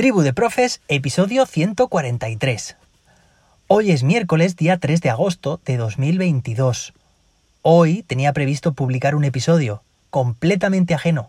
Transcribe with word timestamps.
Tribu 0.00 0.22
de 0.22 0.32
Profes, 0.32 0.80
episodio 0.88 1.44
143. 1.44 2.76
Hoy 3.66 3.90
es 3.90 4.02
miércoles, 4.02 4.56
día 4.56 4.78
3 4.78 5.02
de 5.02 5.10
agosto 5.10 5.60
de 5.66 5.76
2022. 5.76 6.94
Hoy 7.60 8.02
tenía 8.04 8.32
previsto 8.32 8.72
publicar 8.72 9.14
un 9.14 9.24
episodio 9.24 9.82
completamente 10.08 10.94
ajeno 10.94 11.28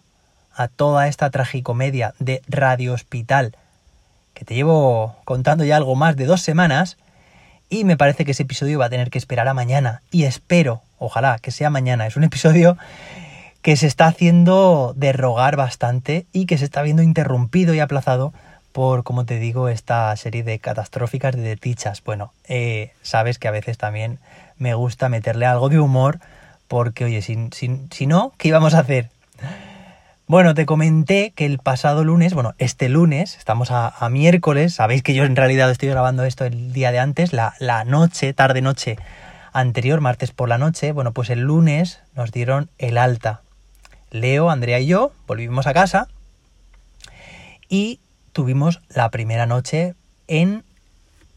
a 0.56 0.70
toda 0.70 1.10
esta 1.10 1.30
tragicomedia 1.32 2.14
de 2.20 2.42
Radio 2.48 2.94
Hospital 2.94 3.58
que 4.34 4.46
te 4.46 4.56
llevo 4.56 5.18
contando 5.26 5.66
ya 5.66 5.76
algo 5.76 5.96
más 5.96 6.16
de 6.16 6.24
dos 6.24 6.42
semanas 6.42 6.96
y 7.70 7.84
me 7.84 7.98
parece 7.98 8.24
que 8.24 8.32
ese 8.32 8.44
episodio 8.44 8.80
va 8.80 8.86
a 8.86 8.90
tener 8.90 9.10
que 9.10 9.18
esperar 9.18 9.50
a 9.50 9.54
mañana 9.54 10.02
y 10.12 10.24
espero, 10.24 10.82
ojalá 10.98 11.40
que 11.40 11.52
sea 11.52 11.70
mañana. 11.70 12.08
Es 12.08 12.16
un 12.16 12.24
episodio 12.24 12.78
que 13.64 13.76
se 13.76 13.88
está 13.88 14.08
haciendo 14.08 14.94
derrogar 14.96 15.58
bastante 15.58 16.26
y 16.32 16.46
que 16.46 16.58
se 16.58 16.64
está 16.64 16.82
viendo 16.84 17.04
interrumpido 17.04 17.74
y 17.74 17.82
aplazado 17.82 18.32
por, 18.72 19.04
como 19.04 19.26
te 19.26 19.40
digo, 19.40 19.70
esta 19.70 20.16
serie 20.16 20.44
de 20.44 20.60
catastróficas 20.60 21.36
de 21.36 21.58
tichas. 21.58 22.04
Bueno, 22.04 22.34
eh, 22.48 22.94
sabes 23.02 23.40
que 23.40 23.48
a 23.48 23.52
veces 23.52 23.78
también 23.78 24.20
me 24.58 24.74
gusta 24.74 25.10
meterle 25.10 25.46
algo 25.46 25.70
de 25.70 25.80
humor 25.80 26.20
porque, 26.68 27.06
oye, 27.06 27.22
si, 27.22 27.50
si 27.52 28.08
no, 28.08 28.34
¿qué 28.38 28.48
íbamos 28.48 28.74
a 28.74 28.80
hacer? 28.80 29.10
Bueno, 30.32 30.54
te 30.54 30.66
comenté 30.66 31.32
que 31.36 31.46
el 31.46 31.60
pasado 31.60 32.06
lunes, 32.06 32.34
bueno, 32.34 32.54
este 32.58 32.88
lunes, 32.88 33.36
estamos 33.38 33.70
a, 33.70 33.94
miércoles, 34.10 34.76
sabéis 34.76 35.04
que 35.04 35.14
yo 35.14 35.26
en 35.26 35.36
realidad 35.36 35.70
estoy 35.70 35.90
grabando 35.90 36.24
esto 36.24 36.46
el 36.46 36.72
día 36.72 36.94
de 36.94 37.00
antes, 37.00 37.34
la, 37.34 37.54
la 37.60 37.84
noche, 37.84 38.32
tarde-noche 38.32 38.98
anterior, 39.52 40.00
martes 40.00 40.32
por 40.32 40.48
la 40.48 40.58
noche, 40.58 40.94
bueno, 40.94 41.12
pues 41.12 41.30
el 41.32 41.42
lunes 41.42 42.00
nos 42.16 42.32
dieron 42.32 42.70
el 42.78 42.98
alta. 42.98 43.42
Leo, 44.10 44.50
Andrea 44.50 44.80
y 44.80 44.86
yo 44.86 45.12
volvimos 45.28 45.68
a 45.68 45.74
casa 45.74 46.08
y 47.68 48.00
tuvimos 48.32 48.82
la 48.90 49.10
primera 49.10 49.46
noche 49.46 49.96
en 50.28 50.64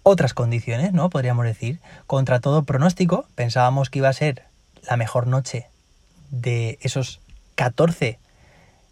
otras 0.02 0.34
condiciones, 0.34 0.92
¿no? 0.92 1.10
Podríamos 1.10 1.44
decir, 1.44 1.80
contra 2.06 2.40
todo 2.40 2.64
pronóstico, 2.64 3.26
pensábamos 3.34 3.90
que 3.90 4.00
iba 4.00 4.08
a 4.08 4.12
ser 4.12 4.44
la 4.88 4.96
mejor 4.96 5.26
noche 5.26 5.66
de 6.30 6.78
esos 6.82 7.20
14 7.54 8.18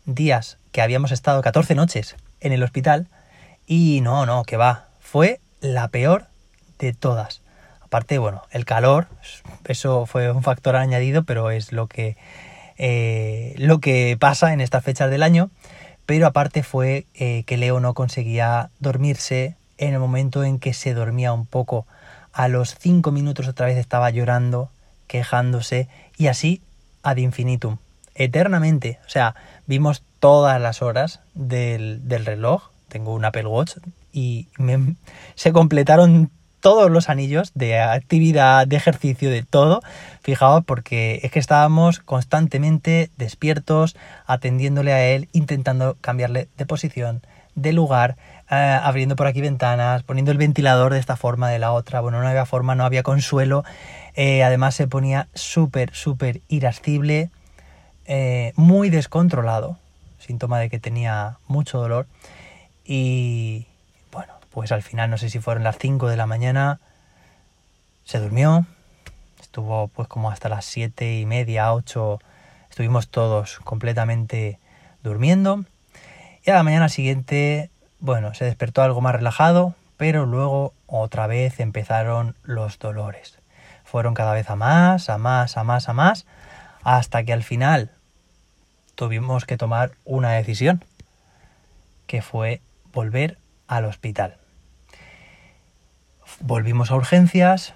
días 0.07 0.59
que 0.73 0.81
habíamos 0.81 1.13
estado, 1.13 1.43
14 1.43 1.75
noches 1.75 2.17
en 2.41 2.53
el 2.53 2.63
hospital, 2.63 3.09
y 3.67 4.01
no, 4.01 4.27
no, 4.27 4.45
que 4.45 4.57
va, 4.57 4.89
fue 5.01 5.41
la 5.61 5.89
peor 5.89 6.27
de 6.79 6.93
todas. 6.93 7.43
Aparte, 7.81 8.19
bueno, 8.19 8.43
el 8.51 8.65
calor, 8.65 9.07
eso 9.67 10.07
fue 10.07 10.33
un 10.33 10.43
factor 10.43 10.77
añadido, 10.77 11.25
pero 11.25 11.51
es 11.51 11.73
lo 11.73 11.87
que 11.87 12.17
eh, 12.79 13.55
lo 13.59 13.81
que 13.81 14.17
pasa 14.19 14.53
en 14.53 14.61
estas 14.61 14.83
fechas 14.83 15.11
del 15.11 15.23
año, 15.23 15.51
pero 16.07 16.27
aparte 16.27 16.63
fue 16.63 17.07
eh, 17.15 17.45
que 17.45 17.57
Leo 17.57 17.81
no 17.81 17.95
conseguía 17.95 18.71
dormirse 18.81 19.57
en 19.79 19.95
el 19.95 20.01
momento 20.01 20.45
en 20.45 20.59
que 20.59 20.75
se 20.75 20.95
dormía 20.95 21.33
un 21.33 21.47
poco. 21.47 21.87
A 22.33 22.49
los 22.49 22.77
cinco 22.79 23.13
minutos 23.13 23.49
otra 23.49 23.67
vez 23.67 23.77
estaba 23.77 24.11
llorando, 24.11 24.71
quejándose 25.07 25.89
y 26.17 26.29
así 26.29 26.63
ad 27.03 27.17
infinitum, 27.17 27.79
eternamente. 28.15 28.99
O 29.07 29.11
sea, 29.11 29.35
vimos 29.67 30.03
todas 30.21 30.61
las 30.61 30.83
horas 30.83 31.21
del, 31.35 32.07
del 32.09 32.25
reloj. 32.25 32.71
Tengo 32.89 33.15
un 33.15 33.25
Apple 33.25 33.47
Watch 33.47 33.77
y 34.13 34.49
se 35.35 35.53
completaron 35.53 36.31
todos 36.63 36.91
los 36.93 37.11
anillos 37.11 37.51
de 37.55 37.81
actividad, 37.81 38.67
de 38.69 38.77
ejercicio, 38.77 39.31
de 39.31 39.43
todo. 39.43 39.83
Fijaos, 40.23 40.65
porque 40.65 41.21
es 41.25 41.33
que 41.33 41.41
estábamos 41.41 41.99
constantemente 41.99 43.11
despiertos, 43.19 43.97
atendiéndole 44.27 44.93
a 44.93 45.05
él, 45.05 45.29
intentando 45.33 45.97
cambiarle 46.01 46.49
de 46.57 46.65
posición, 46.65 47.21
de 47.57 47.73
lugar, 47.73 48.17
eh, 48.49 48.79
abriendo 48.81 49.17
por 49.17 49.27
aquí 49.27 49.41
ventanas, 49.41 50.05
poniendo 50.05 50.31
el 50.31 50.39
ventilador 50.39 50.93
de 50.93 51.01
esta 51.01 51.17
forma, 51.17 51.51
de 51.51 51.59
la 51.59 51.73
otra. 51.73 52.01
Bueno, 52.01 52.23
no 52.23 52.29
había 52.29 52.47
forma, 52.47 52.77
no 52.77 52.85
había 52.85 53.03
consuelo. 53.03 53.65
Eh, 54.15 54.45
además 54.45 54.77
se 54.77 54.87
ponía 54.87 55.27
súper, 55.35 55.93
súper 55.93 56.43
irascible, 56.47 57.31
eh, 58.07 58.53
muy 58.55 58.89
descontrolado, 58.89 59.79
síntoma 60.19 60.61
de 60.61 60.71
que 60.71 60.79
tenía 60.79 61.39
mucho 61.49 61.79
dolor. 61.79 62.07
Y, 62.85 63.67
pues 64.53 64.73
al 64.73 64.83
final 64.83 65.11
no 65.11 65.19
sé 65.19 65.31
si 65.31 65.39
fueron 65.39 65.65
las 65.65 65.79
5 65.79 66.09
de 66.09 66.17
la 66.17 66.27
mañana, 66.27 66.81
se 68.05 68.19
durmió, 68.19 68.67
estuvo 69.41 69.89
pues 69.89 70.09
como 70.09 70.31
hasta 70.31 70.49
las 70.49 70.65
7 70.67 71.19
y 71.19 71.27
media, 71.27 71.73
8, 71.73 72.19
estuvimos 72.71 73.09
todos 73.09 73.59
completamente 73.61 74.59
durmiendo 75.03 75.65
y 76.45 76.51
a 76.51 76.55
la 76.55 76.63
mañana 76.65 76.89
siguiente, 76.89 77.71
bueno, 78.01 78.35
se 78.35 78.45
despertó 78.45 78.83
algo 78.83 79.01
más 79.01 79.15
relajado, 79.15 79.75
pero 79.97 80.27
luego 80.27 80.75
otra 80.87 81.29
vez 81.29 81.61
empezaron 81.61 82.35
los 82.43 82.81
dolores. 82.81 83.39
Fueron 83.85 84.15
cada 84.15 84.33
vez 84.33 84.51
a 84.51 84.57
más, 84.57 85.09
a 85.09 85.19
más, 85.19 85.57
a 85.57 85.63
más, 85.63 85.89
a 85.89 85.93
más, 85.93 86.27
hasta 86.83 87.23
que 87.23 87.33
al 87.33 87.45
final 87.45 87.93
tuvimos 88.97 89.45
que 89.45 89.57
tomar 89.57 89.93
una 90.05 90.33
decisión, 90.33 90.85
que 92.09 92.23
fue 92.23 92.61
volver 92.93 93.39
al 93.69 93.85
hospital. 93.85 94.42
Volvimos 96.41 96.91
a 96.91 96.97
urgencias, 96.97 97.75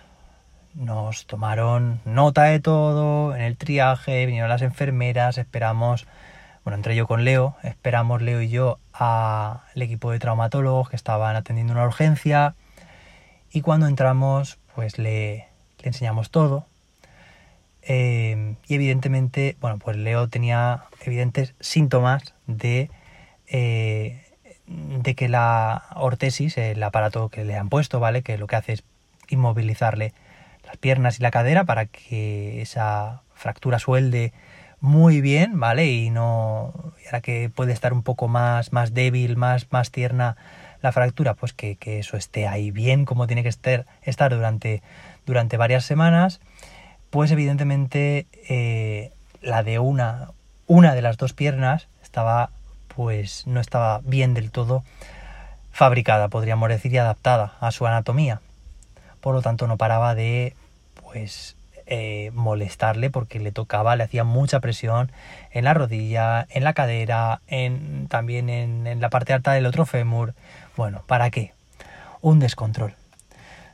nos 0.75 1.27
tomaron 1.27 2.00
nota 2.05 2.44
de 2.44 2.61
todo 2.61 3.34
en 3.34 3.43
el 3.43 3.56
triaje, 3.56 4.27
vinieron 4.27 4.50
las 4.50 4.62
enfermeras, 4.62 5.39
esperamos, 5.39 6.06
bueno, 6.65 6.77
entré 6.77 6.97
yo 6.97 7.06
con 7.06 7.25
Leo, 7.25 7.56
esperamos 7.62 8.22
Leo 8.22 8.43
y 8.43 8.49
yo 8.49 8.78
al 8.93 9.61
equipo 9.75 10.11
de 10.11 10.19
traumatólogos 10.19 10.91
que 10.91 10.97
estaban 10.97 11.37
atendiendo 11.37 11.72
una 11.72 11.84
urgencia 11.84 12.55
y 13.53 13.61
cuando 13.61 13.87
entramos 13.87 14.59
pues 14.75 14.99
le, 14.99 15.49
enseñamos 15.83 16.31
todo. 16.31 16.67
Eh, 17.83 18.56
y 18.67 18.75
evidentemente, 18.75 19.56
bueno, 19.61 19.78
pues 19.78 19.97
Leo 19.97 20.28
tenía 20.28 20.84
evidentes 21.05 21.55
síntomas 21.61 22.34
de 22.47 22.91
eh, 23.47 24.25
de 24.66 25.15
que 25.15 25.28
la 25.28 25.84
ortesis, 25.94 26.59
el 26.59 26.82
aparato 26.82 27.28
que 27.28 27.44
le 27.44 27.56
han 27.56 27.69
puesto, 27.69 28.00
¿vale? 28.00 28.22
Que 28.22 28.38
lo 28.38 28.47
que 28.47 28.56
hace 28.56 28.72
es 28.75 28.84
inmovilizarle 29.28 30.12
las 30.65 30.77
piernas 30.77 31.19
y 31.19 31.22
la 31.22 31.31
cadera 31.31 31.65
para 31.65 31.87
que 31.87 32.60
esa 32.60 33.22
fractura 33.34 33.78
suelde 33.78 34.32
muy 34.81 35.21
bien, 35.21 35.59
¿vale? 35.59 35.87
Y 35.87 36.10
no, 36.10 36.72
ahora 37.06 37.21
que 37.21 37.50
puede 37.55 37.72
estar 37.72 37.93
un 37.93 38.03
poco 38.03 38.28
más, 38.28 38.72
más 38.72 38.94
débil, 38.94 39.37
más, 39.37 39.66
más 39.71 39.91
tierna 39.91 40.37
la 40.82 40.93
fractura, 40.93 41.34
pues 41.34 41.53
que, 41.53 41.78
eso 41.81 42.16
esté 42.16 42.47
ahí 42.47 42.71
bien 42.71 43.05
como 43.05 43.26
tiene 43.26 43.43
que 43.43 43.49
estar, 43.49 43.87
estar 44.03 44.34
durante, 44.34 44.82
durante 45.25 45.56
varias 45.56 45.84
semanas, 45.84 46.41
pues 47.10 47.31
evidentemente 47.31 48.26
eh, 48.49 49.12
la 49.41 49.62
de 49.62 49.78
una, 49.78 50.31
una 50.66 50.94
de 50.94 51.03
las 51.03 51.16
dos 51.16 51.32
piernas 51.32 51.88
estaba 52.03 52.50
pues 52.96 53.46
no 53.46 53.60
estaba 53.60 54.00
bien 54.02 54.34
del 54.34 54.50
todo 54.50 54.82
fabricada, 55.70 56.28
podríamos 56.28 56.70
decir, 56.70 56.92
y 56.92 56.98
adaptada 56.98 57.52
a 57.60 57.70
su 57.70 57.86
anatomía. 57.86 58.40
Por 59.20 59.34
lo 59.34 59.42
tanto, 59.42 59.66
no 59.66 59.76
paraba 59.76 60.14
de 60.14 60.54
pues 61.12 61.54
eh, 61.86 62.30
molestarle 62.34 63.10
porque 63.10 63.38
le 63.38 63.52
tocaba, 63.52 63.94
le 63.94 64.04
hacía 64.04 64.24
mucha 64.24 64.60
presión 64.60 65.12
en 65.52 65.64
la 65.64 65.74
rodilla, 65.74 66.46
en 66.50 66.64
la 66.64 66.72
cadera, 66.72 67.42
en, 67.46 68.08
también 68.08 68.48
en, 68.48 69.00
la 69.00 69.10
parte 69.10 69.34
alta 69.34 69.52
del 69.52 69.66
otro 69.66 69.84
fémur. 69.84 70.34
Bueno, 70.76 71.02
¿para 71.06 71.30
qué? 71.30 71.52
Un 72.22 72.38
descontrol. 72.38 72.94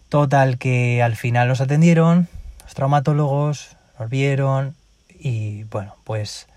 Total 0.09 0.59
que 0.59 1.03
al 1.03 1.17
final 1.17 1.49
nos 1.49 1.61
atendieron, 1.61 2.29
los 2.65 2.75
traumatólogos 2.75 3.77
nos 3.99 4.11
vieron 4.11 4.75
y 5.09 5.65
bueno, 5.65 5.95
pues 6.05 6.49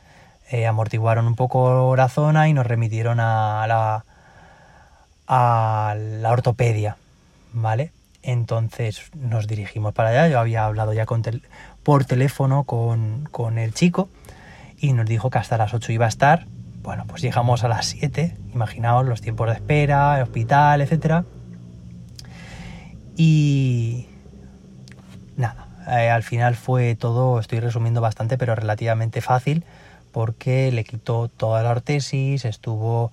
eh, 0.52 0.68
amortiguaron 0.68 1.26
un 1.26 1.36
poco 1.36 1.96
la 1.96 2.08
zona 2.08 2.48
y 2.48 2.54
nos 2.54 2.68
remitieron 2.68 3.20
a 3.20 3.66
la, 5.28 6.30
ortopedia, 6.30 6.98
¿vale? 7.52 7.92
Entonces 8.22 9.10
nos 9.16 9.48
dirigimos 9.48 9.94
para 9.94 10.10
allá, 10.10 10.28
yo 10.28 10.40
había 10.40 10.66
hablado 10.66 10.94
ya 10.94 11.06
con 11.06 11.24
por 11.84 12.06
teléfono 12.06 12.64
con, 12.64 13.28
con, 13.32 13.58
el 13.58 13.74
chico 13.74 14.10
y 14.78 14.94
nos 14.94 15.08
dijo 15.08 15.30
que 15.32 15.40
hasta 15.40 15.58
las 15.58 15.74
8 15.74 15.92
iba 15.92 16.06
a 16.06 16.10
estar. 16.10 16.46
Bueno, 16.84 17.06
pues 17.08 17.24
llegamos 17.24 17.64
a 17.64 17.68
las 17.68 17.88
7, 17.88 18.38
imaginaos 18.54 19.08
los 19.08 19.22
tiempos 19.22 19.48
de 19.48 19.54
espera, 19.56 20.18
el 20.18 20.24
hospital, 20.24 20.82
etc. 20.82 21.24
Y 23.18 24.08
nada, 25.38 25.68
eh, 25.88 26.12
al 26.12 26.22
final 26.22 26.56
fue 26.56 26.96
todo, 26.96 27.40
estoy 27.40 27.60
resumiendo 27.60 28.02
bastante, 28.02 28.38
pero 28.38 28.54
relativamente 28.54 29.22
fácil 29.22 29.66
porque 30.16 30.72
le 30.72 30.86
quitó 30.86 31.28
toda 31.28 31.62
la 31.62 31.72
artesis, 31.72 32.46
estuvo, 32.46 33.12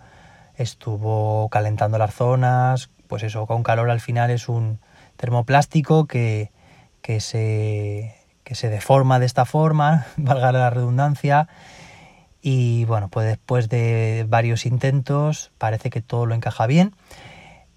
estuvo 0.54 1.49
calentando 1.49 1.99
las 1.99 2.14
zonas, 2.14 2.90
pues 3.08 3.25
eso, 3.25 3.44
con 3.49 3.64
calor 3.64 3.90
al 3.90 3.99
final 3.99 4.31
es 4.31 4.49
un 4.49 4.78
termoplástico 5.16 6.06
que, 6.06 6.52
que, 7.00 7.19
se, 7.19 8.14
que 8.44 8.54
se 8.54 8.69
deforma 8.69 9.19
de 9.19 9.26
esta 9.26 9.46
forma, 9.46 10.06
valga 10.16 10.52
la 10.52 10.70
redundancia, 10.70 11.49
Y 12.40 12.84
bueno, 12.84 13.08
pues 13.08 13.26
después 13.26 13.69
de 13.69 14.25
varios 14.28 14.64
intentos 14.64 15.50
parece 15.58 15.90
que 15.90 16.02
todo 16.02 16.25
lo 16.25 16.37
encaja 16.37 16.69
bien. 16.69 16.94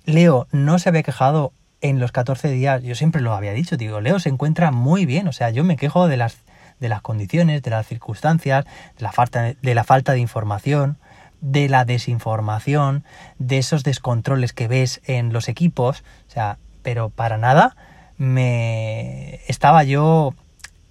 Leo 0.03 0.45
no 0.51 0.77
se 0.77 0.89
había 0.89 1.01
quejado 1.01 1.51
en 1.81 1.99
los 1.99 2.11
14 2.11 2.49
días, 2.49 2.83
yo 2.83 2.93
siempre 2.93 3.21
lo 3.21 3.33
había 3.33 3.53
dicho, 3.53 3.75
digo, 3.75 4.01
Leo 4.01 4.19
se 4.19 4.29
encuentra 4.29 4.69
muy 4.69 5.07
bien, 5.07 5.27
o 5.27 5.33
sea, 5.33 5.49
yo 5.49 5.63
me 5.63 5.77
quejo 5.77 6.07
de 6.07 6.17
las, 6.17 6.44
de 6.79 6.89
las 6.89 7.01
condiciones, 7.01 7.61
de 7.61 7.71
las 7.71 7.87
circunstancias, 7.87 8.65
de 8.97 9.03
la, 9.03 9.11
falta, 9.11 9.53
de 9.61 9.75
la 9.75 9.83
falta 9.83 10.13
de 10.13 10.19
información, 10.19 10.97
de 11.41 11.69
la 11.69 11.85
desinformación, 11.85 13.03
de 13.39 13.57
esos 13.57 13.83
descontroles 13.83 14.53
que 14.53 14.67
ves 14.67 15.01
en 15.05 15.33
los 15.33 15.47
equipos, 15.49 16.03
o 16.27 16.31
sea, 16.31 16.57
pero 16.81 17.09
para 17.09 17.37
nada 17.37 17.75
me 18.17 19.41
estaba 19.47 19.83
yo 19.83 20.33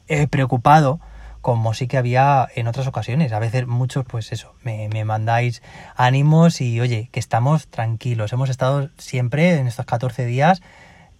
eh, 0.09 0.27
preocupado 0.27 1.01
como 1.41 1.75
sí 1.75 1.87
que 1.87 1.99
había 1.99 2.49
en 2.55 2.69
otras 2.69 2.87
ocasiones. 2.87 3.33
A 3.33 3.39
veces 3.39 3.67
muchos, 3.67 4.07
pues 4.07 4.33
eso, 4.33 4.55
me, 4.63 4.89
me, 4.89 5.05
mandáis 5.05 5.63
ánimos 5.95 6.63
y 6.63 6.81
oye, 6.81 7.11
que 7.13 7.21
estamos 7.21 7.69
tranquilos. 7.69 8.33
Hemos 8.33 8.49
estado 8.49 8.89
siempre 8.97 9.59
en 9.59 9.67
estos 9.67 9.85
14 9.85 10.25
días 10.25 10.63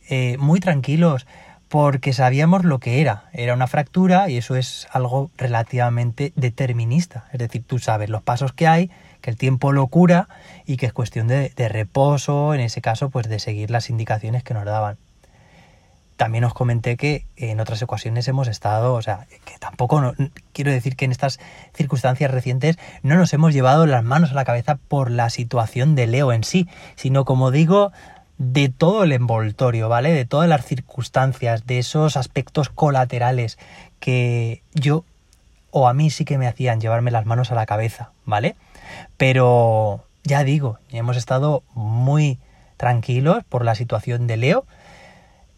eh, 0.09 0.37
muy 0.39 0.61
tranquilos 0.61 1.27
porque 1.75 2.13
sabíamos 2.13 2.65
lo 2.65 2.79
que 2.79 3.01
era. 3.01 3.25
Era 3.33 3.53
una 3.53 3.67
fractura 3.67 4.31
y 4.31 4.37
eso 4.37 4.55
es 4.55 4.87
algo 4.93 5.33
relativamente 5.37 6.33
determinista. 6.37 7.25
Es 7.33 7.41
decir, 7.41 7.65
tú 7.67 7.81
sabes 7.81 8.09
los 8.11 8.23
pasos 8.23 8.53
que 8.53 8.69
hay, 8.69 8.93
que 9.21 9.31
el 9.31 9.37
tiempo 9.37 9.73
lo 9.73 9.89
cura 9.89 10.29
y 10.67 10.77
que 10.77 10.87
es 10.87 10.93
cuestión 10.93 11.27
de, 11.27 11.51
reposo, 11.57 12.55
en 12.55 12.61
ese 12.61 12.81
caso, 12.81 13.11
pues 13.11 13.29
de 13.29 13.41
seguir 13.41 13.73
las 13.73 13.91
indicaciones 13.91 14.45
que 14.45 14.55
nos 14.55 14.65
daban 14.65 14.99
también 16.17 16.45
os 16.45 16.55
comenté 16.55 16.97
que 16.97 17.27
en 17.37 17.59
otras 17.59 17.83
ocasiones 17.83 18.29
hemos 18.29 18.47
estado, 18.47 18.95
o 18.95 19.03
sea, 19.03 19.27
que 19.45 19.59
tampoco 19.59 20.15
quiero 20.53 20.71
decir 20.71 20.95
que 20.95 21.05
en 21.05 21.11
estas 21.11 21.41
circunstancias 21.75 22.31
recientes 22.31 22.79
no 23.03 23.17
nos 23.17 23.33
hemos 23.33 23.53
llevado 23.53 23.85
las 23.87 24.05
manos 24.05 24.31
a 24.31 24.35
la 24.35 24.45
cabeza 24.45 24.77
por 24.77 25.11
la 25.11 25.29
situación 25.29 25.97
de 25.97 26.07
Leo 26.07 26.33
en 26.33 26.45
sí, 26.45 26.69
sino 26.95 27.25
como 27.25 27.51
digo, 27.51 27.91
de 28.39 28.69
todo 28.69 29.05
el 29.05 29.13
envoltorio, 29.13 29.89
¿vale? 29.89 30.13
De 30.13 30.25
todas 30.25 30.49
las 30.49 30.65
circunstancias, 30.65 31.67
de 31.67 31.79
esos 31.79 32.17
aspectos 32.17 32.69
colaterales 32.69 33.59
que 34.01 34.63
yo 34.75 35.05
o 35.71 35.89
a 35.89 35.95
mí 35.95 36.11
sí 36.11 36.25
que 36.25 36.39
me 36.39 36.47
hacían 36.47 36.81
llevarme 36.81 37.11
las 37.11 37.27
manos 37.27 37.51
a 37.51 37.55
la 37.55 37.67
cabeza, 37.67 38.11
¿vale? 38.25 38.55
Pero 39.17 40.05
ya 40.23 40.45
digo, 40.45 40.79
hemos 40.91 41.17
estado 41.17 41.63
muy 41.75 42.39
tranquilos 42.77 43.43
por 43.49 43.65
la 43.65 43.75
situación 43.75 44.27
de 44.27 44.37
Leo 44.37 44.65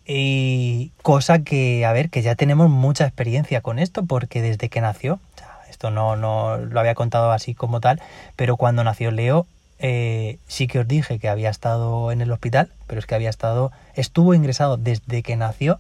y 0.07 0.93
cosa 1.03 1.41
que, 1.41 1.85
a 1.85 1.93
ver, 1.93 2.11
que 2.11 2.23
ya 2.23 2.35
tenemos 2.35 2.71
mucha 2.71 3.05
experiencia 3.05 3.61
con 3.61 3.79
esto, 3.79 4.05
porque 4.07 4.41
desde 4.41 4.69
que 4.69 4.81
nació, 4.81 5.21
esto 5.69 5.91
no, 5.91 6.17
no 6.17 6.57
lo 6.57 6.81
había 6.81 6.95
contado 6.95 7.33
así 7.33 7.55
como 7.55 7.81
tal, 7.81 8.01
pero 8.37 8.57
cuando 8.57 8.85
nació 8.85 9.11
Leo, 9.11 9.47
eh, 9.79 10.39
sí 10.47 10.67
que 10.67 10.79
os 10.81 10.89
dije 10.89 11.19
que 11.19 11.29
había 11.29 11.51
estado 11.51 12.11
en 12.13 12.21
el 12.21 12.33
hospital, 12.33 12.71
pero 12.87 12.99
es 12.99 13.07
que 13.07 13.15
había 13.15 13.31
estado, 13.31 13.73
estuvo 13.95 14.35
ingresado 14.35 14.77
desde 14.77 15.23
que 15.23 15.37
nació 15.37 15.79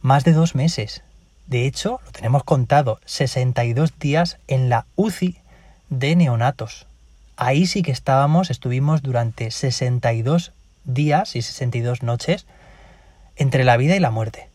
más 0.00 0.24
de 0.24 0.32
dos 0.32 0.54
meses. 0.54 1.02
De 1.46 1.66
hecho, 1.66 2.00
lo 2.04 2.12
tenemos 2.12 2.44
contado, 2.44 3.00
62 3.04 3.98
días 3.98 4.38
en 4.48 4.68
la 4.68 4.86
UCI 4.96 5.38
de 5.88 6.16
neonatos. 6.16 6.86
Ahí 7.36 7.66
sí 7.66 7.82
que 7.82 7.92
estábamos, 7.92 8.50
estuvimos 8.50 9.02
durante 9.02 9.50
62 9.50 10.52
días 10.84 11.36
y 11.36 11.42
62 11.42 12.02
noches 12.02 12.46
entre 13.36 13.64
la 13.64 13.76
vida 13.76 13.96
y 13.96 14.00
la 14.00 14.10
muerte. 14.10 14.48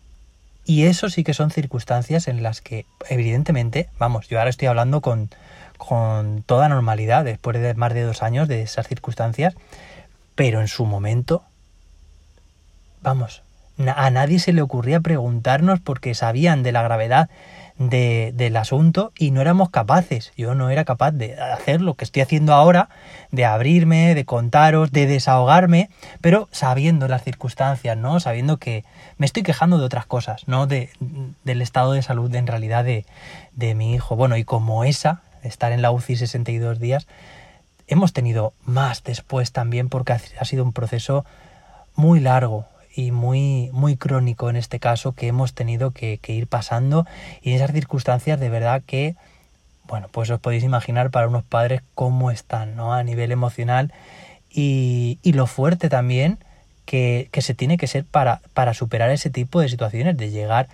Y 0.65 0.83
eso 0.83 1.09
sí 1.09 1.23
que 1.23 1.33
son 1.33 1.49
circunstancias 1.49 2.27
en 2.27 2.43
las 2.43 2.61
que, 2.61 2.85
evidentemente, 3.09 3.89
vamos, 3.97 4.27
yo 4.27 4.37
ahora 4.37 4.49
estoy 4.49 4.67
hablando 4.67 5.01
con, 5.01 5.29
con 5.77 6.43
toda 6.43 6.69
normalidad, 6.69 7.23
después 7.23 7.59
de 7.59 7.73
más 7.73 7.93
de 7.93 8.03
dos 8.03 8.23
años 8.23 8.47
de 8.47 8.61
esas 8.61 8.87
circunstancias, 8.87 9.55
pero 10.35 10.61
en 10.61 10.67
su 10.67 10.85
momento, 10.85 11.43
vamos, 13.01 13.43
a 13.85 14.09
nadie 14.09 14.39
se 14.39 14.53
le 14.53 14.61
ocurría 14.61 14.99
preguntarnos 14.99 15.79
porque 15.79 16.15
sabían 16.15 16.63
de 16.63 16.71
la 16.71 16.81
gravedad 16.81 17.29
de, 17.77 18.31
del 18.35 18.57
asunto 18.57 19.11
y 19.17 19.31
no 19.31 19.41
éramos 19.41 19.69
capaces. 19.69 20.33
Yo 20.35 20.55
no 20.55 20.69
era 20.69 20.83
capaz 20.83 21.11
de 21.11 21.39
hacer 21.39 21.81
lo 21.81 21.93
que 21.93 22.03
estoy 22.03 22.23
haciendo 22.23 22.53
ahora, 22.53 22.89
de 23.31 23.45
abrirme, 23.45 24.15
de 24.15 24.25
contaros, 24.25 24.91
de 24.91 25.05
desahogarme, 25.05 25.89
pero 26.21 26.49
sabiendo 26.51 27.07
las 27.07 27.23
circunstancias, 27.23 27.95
¿no? 27.97 28.19
Sabiendo 28.19 28.57
que 28.57 28.83
me 29.17 29.25
estoy 29.25 29.43
quejando 29.43 29.77
de 29.77 29.85
otras 29.85 30.05
cosas, 30.05 30.47
¿no? 30.47 30.65
De, 30.65 30.89
del 31.43 31.61
estado 31.61 31.93
de 31.93 32.01
salud 32.01 32.33
en 32.33 32.47
realidad 32.47 32.83
de, 32.83 33.05
de 33.53 33.75
mi 33.75 33.93
hijo. 33.93 34.15
Bueno, 34.15 34.37
y 34.37 34.43
como 34.43 34.83
esa, 34.83 35.21
estar 35.43 35.71
en 35.71 35.81
la 35.81 35.91
UCI 35.91 36.15
62 36.15 36.79
días, 36.79 37.07
hemos 37.87 38.13
tenido 38.13 38.53
más 38.63 39.03
después 39.03 39.51
también 39.51 39.89
porque 39.89 40.13
ha 40.13 40.45
sido 40.45 40.63
un 40.63 40.73
proceso 40.73 41.25
muy 41.95 42.19
largo, 42.19 42.65
y 42.97 43.11
muy, 43.11 43.69
muy 43.73 43.95
crónico 43.95 44.49
en 44.49 44.55
este 44.55 44.79
caso 44.79 45.13
que 45.13 45.27
hemos 45.27 45.53
tenido 45.53 45.91
que, 45.91 46.19
ir 46.27 46.47
pasando 46.47 47.05
y 47.43 47.51
en 47.51 47.57
esas 47.57 47.71
circunstancias 47.71 48.39
de 48.39 48.49
verdad 48.49 48.81
que, 48.85 49.15
bueno, 49.87 50.09
pues 50.11 50.31
os 50.31 50.39
podéis 50.39 50.63
imaginar 50.63 51.11
para 51.11 51.27
unos 51.27 51.43
padres 51.43 51.83
cómo 51.93 52.31
están, 52.31 52.75
¿no? 52.75 52.95
A 52.95 53.03
nivel 53.03 53.31
emocional 53.31 53.93
y, 54.49 55.19
y 55.21 55.33
lo 55.33 55.45
fuerte 55.45 55.89
también 55.89 56.39
que, 56.85 57.29
que, 57.31 57.43
se 57.43 57.53
tiene 57.53 57.77
que 57.77 57.85
ser 57.85 58.03
para, 58.03 58.41
para 58.55 58.73
superar 58.73 59.11
ese 59.11 59.29
tipo 59.29 59.61
de 59.61 59.69
situaciones, 59.69 60.17
de 60.17 60.31
llegar 60.31 60.67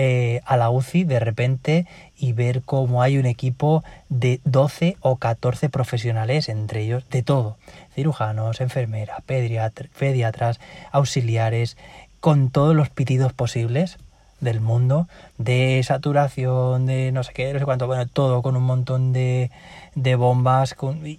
eh, 0.00 0.42
a 0.46 0.56
la 0.56 0.70
UCI 0.70 1.02
de 1.02 1.18
repente 1.18 1.84
y 2.16 2.32
ver 2.32 2.62
cómo 2.62 3.02
hay 3.02 3.18
un 3.18 3.26
equipo 3.26 3.82
de 4.08 4.40
12 4.44 4.96
o 5.00 5.16
14 5.16 5.70
profesionales, 5.70 6.48
entre 6.48 6.82
ellos 6.82 7.04
de 7.10 7.24
todo, 7.24 7.56
cirujanos, 7.96 8.60
enfermeras, 8.60 9.22
pediatras, 9.26 10.60
auxiliares, 10.92 11.76
con 12.20 12.50
todos 12.50 12.76
los 12.76 12.90
pitidos 12.90 13.32
posibles 13.32 13.98
del 14.38 14.60
mundo, 14.60 15.08
de 15.36 15.82
saturación, 15.82 16.86
de 16.86 17.10
no 17.10 17.24
sé 17.24 17.32
qué, 17.32 17.52
no 17.52 17.58
sé 17.58 17.64
cuánto, 17.64 17.88
bueno, 17.88 18.06
todo 18.06 18.40
con 18.40 18.54
un 18.54 18.62
montón 18.62 19.12
de, 19.12 19.50
de 19.96 20.14
bombas 20.14 20.76
y, 21.04 21.18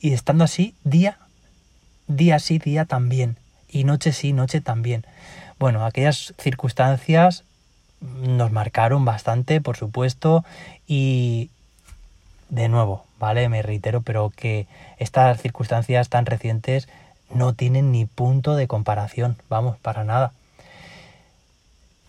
y 0.00 0.12
estando 0.12 0.44
así 0.44 0.76
día, 0.84 1.18
día 2.06 2.38
sí, 2.38 2.60
día 2.60 2.84
también, 2.84 3.36
y 3.68 3.82
noche 3.82 4.12
sí, 4.12 4.32
noche 4.32 4.60
también. 4.60 5.04
Bueno, 5.58 5.84
aquellas 5.84 6.34
circunstancias 6.38 7.42
nos 8.02 8.52
marcaron 8.52 9.04
bastante, 9.04 9.60
por 9.60 9.76
supuesto, 9.76 10.44
y 10.86 11.50
de 12.48 12.68
nuevo, 12.68 13.04
¿vale? 13.18 13.48
Me 13.48 13.62
reitero, 13.62 14.02
pero 14.02 14.30
que 14.34 14.66
estas 14.98 15.40
circunstancias 15.40 16.08
tan 16.08 16.26
recientes 16.26 16.88
no 17.32 17.54
tienen 17.54 17.92
ni 17.92 18.04
punto 18.04 18.56
de 18.56 18.66
comparación, 18.66 19.36
vamos, 19.48 19.78
para 19.78 20.04
nada. 20.04 20.32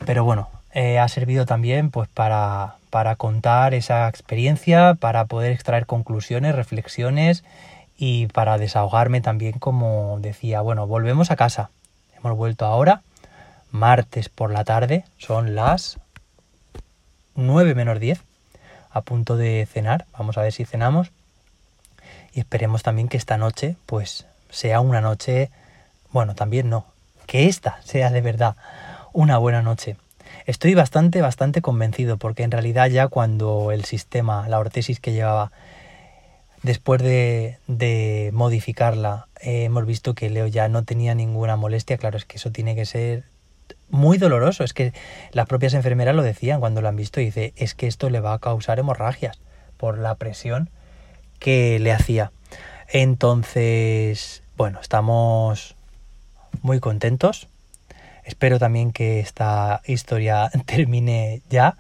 Pero 0.06 0.26
bueno, 0.26 0.50
eh, 0.74 1.00
ha 1.00 1.08
servido 1.08 1.46
también 1.46 1.92
pues 1.92 2.10
para, 2.10 2.76
para 2.90 3.16
contar 3.16 3.74
esa 3.74 4.08
experiencia, 4.10 4.96
para 4.96 5.26
poder 5.26 5.52
extraer 5.52 5.86
conclusiones, 5.86 6.56
reflexiones 6.56 7.44
y 7.98 8.28
para 8.28 8.58
desahogarme 8.58 9.22
también 9.22 9.60
como 9.60 10.18
decía, 10.20 10.62
bueno, 10.62 10.88
volvemos 10.88 11.32
a 11.32 11.36
casa. 11.36 11.70
Hemos 12.18 12.36
vuelto 12.36 12.66
ahora 12.66 13.02
martes 13.74 14.30
por 14.30 14.52
la 14.52 14.64
tarde, 14.64 15.04
son 15.18 15.56
las 15.56 15.98
9 17.36 17.74
menos 17.74 18.00
10, 18.00 18.22
a 18.92 19.02
punto 19.02 19.36
de 19.36 19.68
cenar, 19.70 20.06
vamos 20.14 20.38
a 20.38 20.44
ver 20.44 20.54
si 20.54 20.64
cenamos 20.64 21.12
y 22.34 22.40
esperemos 22.40 22.84
también 22.84 23.10
que 23.10 23.18
esta 23.18 23.38
noche 23.38 23.76
pues 23.88 24.28
sea 24.52 24.80
una 24.80 25.02
noche, 25.02 25.50
bueno, 26.12 26.36
también 26.36 26.70
no, 26.70 26.86
que 27.26 27.48
esta 27.48 27.82
sea 27.84 28.12
de 28.12 28.22
verdad 28.22 28.56
una 29.12 29.40
buena 29.40 29.64
noche. 29.64 29.98
Estoy 30.46 30.76
bastante, 30.76 31.22
bastante 31.22 31.62
convencido 31.62 32.18
porque 32.18 32.44
en 32.44 32.52
realidad 32.52 32.90
ya 32.90 33.08
cuando 33.08 33.72
el 33.72 33.86
sistema, 33.86 34.48
la 34.50 34.60
ortesis 34.60 35.00
que 35.00 35.14
llevaba 35.14 35.52
después 36.62 37.02
de, 37.02 37.58
de 37.66 38.30
modificarla, 38.34 39.28
eh, 39.42 39.64
hemos 39.64 39.86
visto 39.88 40.14
que 40.14 40.30
Leo 40.30 40.46
ya 40.46 40.68
no 40.70 40.84
tenía 40.84 41.16
ninguna 41.16 41.56
molestia. 41.56 41.98
Claro, 41.98 42.18
es 42.18 42.26
que 42.26 42.38
eso 42.38 42.52
tiene 42.52 42.76
que 42.76 42.86
ser 42.86 43.24
muy 43.90 44.18
doloroso. 44.18 44.64
Es 44.64 44.74
que 44.74 44.94
las 45.32 45.48
propias 45.48 45.74
enfermeras 45.74 46.16
lo 46.16 46.24
decían 46.24 46.60
cuando 46.60 46.82
lo 46.82 46.88
han 46.90 46.96
visto. 46.96 47.22
Y 47.22 47.26
dice, 47.26 47.54
es 47.56 47.76
que 47.76 47.88
esto 47.88 48.10
le 48.10 48.20
va 48.20 48.34
a 48.34 48.40
causar 48.40 48.80
hemorragias 48.80 49.40
por 49.78 49.98
la 49.98 50.16
presión 50.16 50.70
que 51.40 51.80
le 51.80 51.92
hacía. 51.92 52.32
Entonces, 52.90 54.44
bueno, 54.56 54.80
estamos 54.82 55.76
muy 56.62 56.80
contentos. 56.80 57.48
Espero 58.24 58.60
también 58.60 58.92
que 58.92 59.20
esta 59.20 59.82
historia 59.86 60.50
termine 60.66 61.42
ya. 61.50 61.76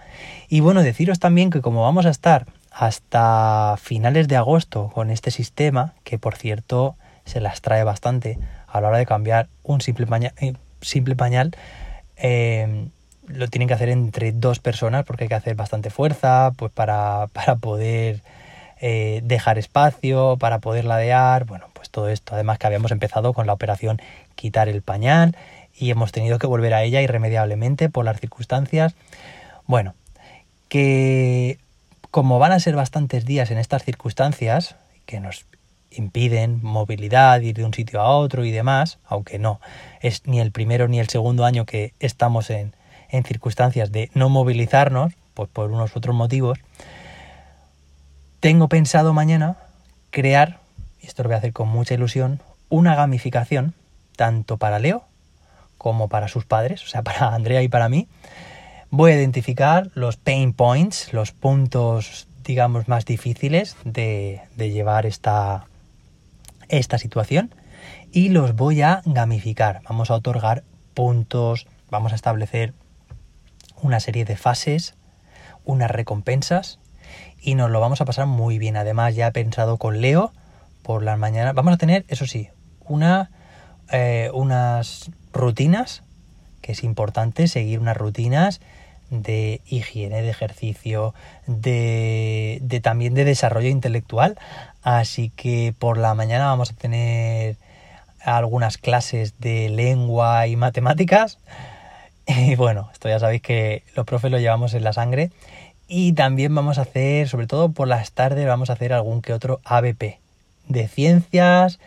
Y 0.49 0.59
bueno, 0.59 0.83
deciros 0.83 1.19
también 1.19 1.49
que 1.49 1.61
como 1.61 1.83
vamos 1.83 2.05
a 2.05 2.09
estar 2.09 2.45
hasta 2.71 3.75
finales 3.79 4.27
de 4.27 4.35
agosto 4.35 4.91
con 4.93 5.11
este 5.11 5.31
sistema, 5.31 5.93
que 6.03 6.17
por 6.17 6.35
cierto 6.35 6.95
se 7.25 7.39
las 7.39 7.61
trae 7.61 7.83
bastante 7.83 8.39
a 8.67 8.81
la 8.81 8.89
hora 8.89 8.97
de 8.97 9.05
cambiar 9.05 9.47
un 9.61 9.81
simple 9.81 10.07
pañal, 10.07 10.33
eh, 10.37 10.53
simple 10.81 11.15
pañal 11.15 11.55
eh, 12.23 12.87
lo 13.27 13.47
tienen 13.47 13.67
que 13.67 13.75
hacer 13.75 13.89
entre 13.89 14.31
dos 14.31 14.57
personas 14.59 15.05
porque 15.05 15.25
hay 15.25 15.27
que 15.27 15.35
hacer 15.35 15.55
bastante 15.55 15.91
fuerza 15.91 16.51
pues 16.57 16.71
para, 16.71 17.27
para 17.33 17.57
poder 17.57 18.23
eh, 18.85 19.21
dejar 19.23 19.57
espacio 19.57 20.35
para 20.37 20.59
poder 20.59 20.83
ladear, 20.83 21.45
bueno, 21.45 21.67
pues 21.71 21.89
todo 21.89 22.09
esto. 22.09 22.33
Además 22.33 22.57
que 22.57 22.67
habíamos 22.67 22.91
empezado 22.91 23.33
con 23.33 23.47
la 23.47 23.53
operación 23.53 24.01
quitar 24.35 24.67
el 24.67 24.81
pañal 24.81 25.37
y 25.73 25.89
hemos 25.89 26.11
tenido 26.11 26.37
que 26.37 26.47
volver 26.47 26.73
a 26.73 26.83
ella 26.83 27.01
irremediablemente 27.01 27.87
por 27.87 28.03
las 28.03 28.19
circunstancias. 28.19 28.93
Bueno, 29.67 29.95
que 30.67 31.59
como 32.11 32.39
van 32.39 32.51
a 32.51 32.59
ser 32.59 32.75
bastantes 32.75 33.23
días 33.23 33.51
en 33.51 33.57
estas 33.57 33.85
circunstancias, 33.85 34.75
que 35.05 35.21
nos 35.21 35.45
impiden 35.95 36.59
movilidad, 36.61 37.41
ir 37.41 37.55
de 37.55 37.65
un 37.65 37.73
sitio 37.73 38.01
a 38.01 38.09
otro 38.09 38.45
y 38.45 38.51
demás, 38.51 38.99
aunque 39.05 39.39
no, 39.39 39.59
es 40.01 40.25
ni 40.25 40.39
el 40.39 40.51
primero 40.51 40.87
ni 40.87 40.99
el 40.99 41.09
segundo 41.09 41.45
año 41.45 41.65
que 41.65 41.93
estamos 41.99 42.49
en, 42.49 42.75
en 43.09 43.23
circunstancias 43.23 43.91
de 43.91 44.09
no 44.13 44.29
movilizarnos, 44.29 45.13
pues 45.33 45.49
por 45.49 45.71
unos 45.71 45.95
otros 45.95 46.15
motivos, 46.15 46.59
tengo 48.39 48.67
pensado 48.67 49.13
mañana 49.13 49.57
crear, 50.09 50.59
y 51.01 51.07
esto 51.07 51.23
lo 51.23 51.29
voy 51.29 51.35
a 51.35 51.37
hacer 51.37 51.53
con 51.53 51.69
mucha 51.69 51.93
ilusión, 51.93 52.41
una 52.69 52.95
gamificación, 52.95 53.73
tanto 54.15 54.57
para 54.57 54.79
Leo 54.79 55.03
como 55.77 56.07
para 56.07 56.27
sus 56.27 56.45
padres, 56.45 56.83
o 56.83 56.87
sea, 56.87 57.01
para 57.03 57.33
Andrea 57.33 57.61
y 57.61 57.67
para 57.67 57.89
mí. 57.89 58.07
Voy 58.89 59.11
a 59.11 59.15
identificar 59.15 59.89
los 59.95 60.17
pain 60.17 60.53
points, 60.53 61.13
los 61.13 61.31
puntos, 61.31 62.27
digamos, 62.43 62.87
más 62.87 63.05
difíciles 63.05 63.75
de, 63.83 64.41
de 64.55 64.71
llevar 64.71 65.05
esta, 65.05 65.65
esta 66.69 66.97
situación 66.97 67.53
y 68.11 68.29
los 68.29 68.55
voy 68.55 68.81
a 68.81 69.01
gamificar. 69.05 69.81
Vamos 69.87 70.11
a 70.11 70.15
otorgar 70.15 70.63
puntos, 70.93 71.67
vamos 71.89 72.11
a 72.11 72.15
establecer 72.15 72.73
una 73.81 73.99
serie 73.99 74.25
de 74.25 74.37
fases, 74.37 74.95
unas 75.65 75.91
recompensas 75.91 76.79
y 77.41 77.55
nos 77.55 77.69
lo 77.69 77.79
vamos 77.79 78.01
a 78.01 78.05
pasar 78.05 78.27
muy 78.27 78.57
bien. 78.57 78.77
Además 78.77 79.15
ya 79.15 79.27
he 79.27 79.31
pensado 79.31 79.77
con 79.77 80.01
Leo 80.01 80.31
por 80.81 81.03
las 81.03 81.17
mañanas. 81.17 81.53
Vamos 81.53 81.73
a 81.73 81.77
tener, 81.77 82.05
eso 82.07 82.25
sí, 82.25 82.49
una, 82.81 83.31
eh, 83.91 84.29
unas 84.33 85.11
rutinas, 85.31 86.03
que 86.61 86.71
es 86.71 86.83
importante 86.83 87.47
seguir 87.47 87.79
unas 87.79 87.97
rutinas 87.97 88.61
de 89.09 89.61
higiene, 89.67 90.21
de 90.21 90.29
ejercicio, 90.29 91.13
de, 91.47 92.59
de, 92.61 92.79
también 92.79 93.13
de 93.13 93.25
desarrollo 93.25 93.69
intelectual. 93.69 94.37
Así 94.81 95.31
que 95.35 95.73
por 95.77 95.97
la 95.97 96.13
mañana 96.13 96.45
vamos 96.45 96.71
a 96.71 96.75
tener 96.75 97.57
algunas 98.23 98.77
clases 98.77 99.39
de 99.39 99.69
lengua 99.69 100.47
y 100.47 100.55
matemáticas. 100.55 101.37
Y 102.25 102.55
bueno, 102.55 102.89
esto 102.93 103.09
ya 103.09 103.19
sabéis 103.19 103.41
que 103.41 103.83
los 103.97 104.05
profes 104.05 104.31
lo 104.31 104.39
llevamos 104.39 104.73
en 104.73 104.85
la 104.85 104.93
sangre. 104.93 105.29
Y 105.89 106.13
también 106.13 106.55
vamos 106.55 106.77
a 106.77 106.83
hacer, 106.83 107.27
sobre 107.27 107.47
todo 107.47 107.73
por 107.73 107.87
las 107.87 108.13
tardes, 108.13 108.47
vamos 108.47 108.69
a 108.69 108.73
hacer 108.73 108.93
algún 108.93 109.21
que 109.21 109.33
otro 109.33 109.59
ABP 109.65 110.19
de 110.67 110.87
ciencias. 110.87 111.79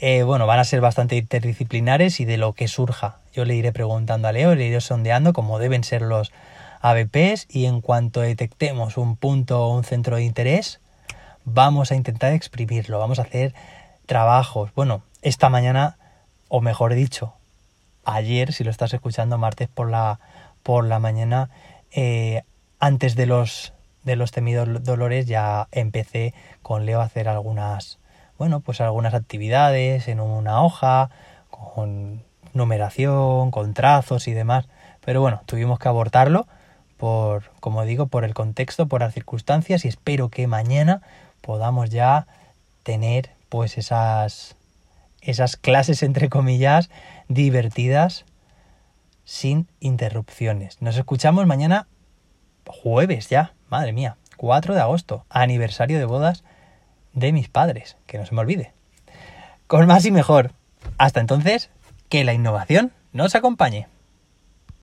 Eh, 0.00 0.22
bueno, 0.22 0.46
van 0.46 0.58
a 0.58 0.64
ser 0.64 0.80
bastante 0.80 1.16
interdisciplinares 1.16 2.18
y 2.20 2.24
de 2.24 2.38
lo 2.38 2.54
que 2.54 2.68
surja. 2.68 3.18
Yo 3.34 3.44
le 3.44 3.54
iré 3.54 3.72
preguntando 3.72 4.26
a 4.28 4.32
Leo, 4.32 4.54
le 4.54 4.66
iré 4.66 4.80
sondeando 4.80 5.32
cómo 5.32 5.58
deben 5.58 5.84
ser 5.84 6.02
los 6.02 6.32
ABPs 6.84 7.46
y 7.48 7.64
en 7.64 7.80
cuanto 7.80 8.20
detectemos 8.20 8.98
un 8.98 9.16
punto 9.16 9.64
o 9.64 9.74
un 9.74 9.84
centro 9.84 10.16
de 10.16 10.24
interés, 10.24 10.80
vamos 11.46 11.90
a 11.90 11.94
intentar 11.94 12.34
exprimirlo, 12.34 12.98
vamos 12.98 13.18
a 13.18 13.22
hacer 13.22 13.54
trabajos. 14.04 14.70
Bueno, 14.74 15.00
esta 15.22 15.48
mañana, 15.48 15.96
o 16.48 16.60
mejor 16.60 16.92
dicho, 16.92 17.32
ayer, 18.04 18.52
si 18.52 18.64
lo 18.64 18.70
estás 18.70 18.92
escuchando 18.92 19.38
martes 19.38 19.68
por 19.68 19.90
la, 19.90 20.20
por 20.62 20.84
la 20.84 20.98
mañana, 20.98 21.48
eh, 21.90 22.42
antes 22.80 23.16
de 23.16 23.24
los, 23.24 23.72
de 24.02 24.16
los 24.16 24.30
temidos 24.30 24.84
dolores 24.84 25.24
ya 25.24 25.68
empecé 25.72 26.34
con 26.60 26.84
Leo 26.84 27.00
a 27.00 27.04
hacer 27.04 27.30
algunas, 27.30 27.98
bueno, 28.36 28.60
pues 28.60 28.82
algunas 28.82 29.14
actividades 29.14 30.06
en 30.06 30.20
una 30.20 30.62
hoja, 30.62 31.08
con 31.48 32.22
numeración, 32.52 33.50
con 33.50 33.72
trazos 33.72 34.28
y 34.28 34.34
demás. 34.34 34.68
Pero 35.02 35.22
bueno, 35.22 35.40
tuvimos 35.46 35.78
que 35.78 35.88
abortarlo 35.88 36.46
por, 36.96 37.50
como 37.60 37.84
digo, 37.84 38.06
por 38.06 38.24
el 38.24 38.34
contexto, 38.34 38.86
por 38.86 39.00
las 39.00 39.14
circunstancias 39.14 39.84
y 39.84 39.88
espero 39.88 40.28
que 40.28 40.46
mañana 40.46 41.02
podamos 41.40 41.90
ya 41.90 42.26
tener 42.82 43.30
pues 43.48 43.78
esas 43.78 44.56
esas 45.24 45.56
clases 45.56 46.02
entre 46.02 46.28
comillas 46.28 46.90
divertidas 47.28 48.24
sin 49.24 49.66
interrupciones. 49.80 50.80
Nos 50.82 50.96
escuchamos 50.96 51.46
mañana 51.46 51.86
jueves 52.66 53.28
ya, 53.28 53.54
madre 53.68 53.92
mía, 53.92 54.16
4 54.36 54.74
de 54.74 54.80
agosto, 54.80 55.24
aniversario 55.30 55.98
de 55.98 56.04
bodas 56.04 56.44
de 57.14 57.32
mis 57.32 57.48
padres, 57.48 57.96
que 58.06 58.18
no 58.18 58.26
se 58.26 58.34
me 58.34 58.42
olvide. 58.42 58.72
Con 59.66 59.86
más 59.86 60.04
y 60.04 60.10
mejor. 60.10 60.52
Hasta 60.98 61.20
entonces, 61.20 61.70
que 62.08 62.24
la 62.24 62.34
innovación 62.34 62.92
nos 63.12 63.34
acompañe. 63.34 63.88